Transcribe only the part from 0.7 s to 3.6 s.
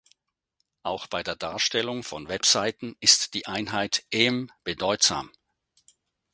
Auch bei der Darstellung von Webseiten ist die